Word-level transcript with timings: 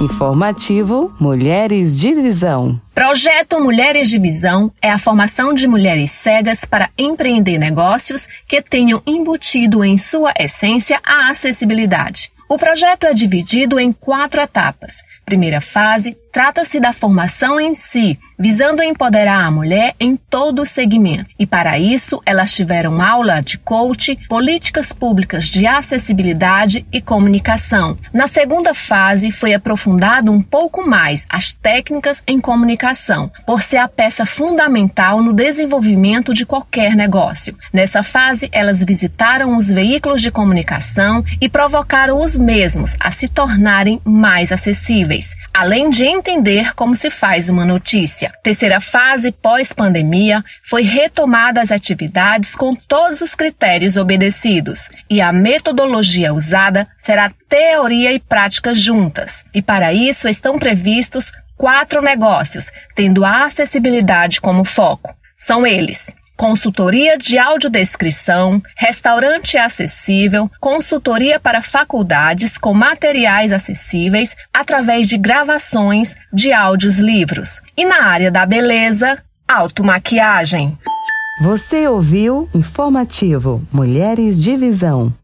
Informativo 0.00 1.14
Mulheres 1.18 1.98
de 1.98 2.14
Visão. 2.14 2.78
Projeto 2.94 3.58
Mulheres 3.58 4.10
de 4.10 4.18
Visão 4.18 4.70
é 4.82 4.90
a 4.90 4.98
formação 4.98 5.54
de 5.54 5.66
mulheres 5.66 6.10
cegas 6.10 6.66
para 6.66 6.90
empreender 6.98 7.56
negócios 7.56 8.28
que 8.46 8.60
tenham 8.60 9.02
embutido 9.06 9.82
em 9.82 9.96
sua 9.96 10.34
essência 10.38 11.00
a 11.02 11.30
acessibilidade. 11.30 12.30
O 12.46 12.58
projeto 12.58 13.04
é 13.04 13.14
dividido 13.14 13.80
em 13.80 13.90
quatro 13.90 14.40
etapas. 14.40 14.92
Primeira 15.24 15.62
fase, 15.62 16.16
trata-se 16.36 16.78
da 16.78 16.92
formação 16.92 17.58
em 17.58 17.74
si, 17.74 18.18
visando 18.38 18.82
empoderar 18.82 19.46
a 19.46 19.50
mulher 19.50 19.94
em 19.98 20.16
todo 20.16 20.60
o 20.60 20.66
segmento. 20.66 21.30
E 21.38 21.46
para 21.46 21.78
isso, 21.78 22.20
elas 22.26 22.54
tiveram 22.54 23.00
aula 23.00 23.40
de 23.40 23.56
coach, 23.56 24.18
políticas 24.28 24.92
públicas 24.92 25.46
de 25.46 25.66
acessibilidade 25.66 26.84
e 26.92 27.00
comunicação. 27.00 27.96
Na 28.12 28.28
segunda 28.28 28.74
fase, 28.74 29.32
foi 29.32 29.54
aprofundado 29.54 30.30
um 30.30 30.42
pouco 30.42 30.86
mais 30.86 31.24
as 31.26 31.52
técnicas 31.52 32.22
em 32.26 32.38
comunicação, 32.38 33.32
por 33.46 33.62
ser 33.62 33.78
a 33.78 33.88
peça 33.88 34.26
fundamental 34.26 35.22
no 35.22 35.32
desenvolvimento 35.32 36.34
de 36.34 36.44
qualquer 36.44 36.94
negócio. 36.94 37.56
Nessa 37.72 38.02
fase, 38.02 38.50
elas 38.52 38.84
visitaram 38.84 39.56
os 39.56 39.68
veículos 39.68 40.20
de 40.20 40.30
comunicação 40.30 41.24
e 41.40 41.48
provocaram 41.48 42.20
os 42.20 42.36
mesmos 42.36 42.94
a 43.00 43.10
se 43.10 43.26
tornarem 43.26 44.02
mais 44.04 44.52
acessíveis, 44.52 45.34
além 45.56 45.88
de 45.88 46.04
entender 46.04 46.74
como 46.74 46.94
se 46.94 47.08
faz 47.08 47.48
uma 47.48 47.64
notícia. 47.64 48.30
Terceira 48.42 48.78
fase 48.78 49.32
pós-pandemia 49.32 50.44
foi 50.62 50.82
retomada 50.82 51.62
as 51.62 51.70
atividades 51.70 52.54
com 52.54 52.74
todos 52.74 53.22
os 53.22 53.34
critérios 53.34 53.96
obedecidos 53.96 54.90
e 55.08 55.18
a 55.18 55.32
metodologia 55.32 56.34
usada 56.34 56.86
será 56.98 57.32
teoria 57.48 58.12
e 58.12 58.18
prática 58.18 58.74
juntas. 58.74 59.46
E 59.54 59.62
para 59.62 59.94
isso 59.94 60.28
estão 60.28 60.58
previstos 60.58 61.32
quatro 61.56 62.02
negócios, 62.02 62.70
tendo 62.94 63.24
a 63.24 63.46
acessibilidade 63.46 64.42
como 64.42 64.62
foco. 64.62 65.16
São 65.38 65.66
eles: 65.66 66.14
consultoria 66.36 67.16
de 67.16 67.38
audiodescrição, 67.38 68.62
restaurante 68.76 69.56
acessível, 69.56 70.50
consultoria 70.60 71.40
para 71.40 71.62
faculdades 71.62 72.58
com 72.58 72.74
materiais 72.74 73.52
acessíveis 73.52 74.36
através 74.52 75.08
de 75.08 75.16
gravações 75.16 76.16
de 76.32 76.52
áudios 76.52 76.98
livros. 76.98 77.60
E 77.76 77.84
na 77.84 78.04
área 78.04 78.30
da 78.30 78.44
beleza, 78.44 79.18
automaquiagem. 79.48 80.76
Você 81.42 81.86
ouviu 81.86 82.48
Informativo 82.54 83.62
Mulheres 83.70 84.40
de 84.40 84.56
Visão. 84.56 85.12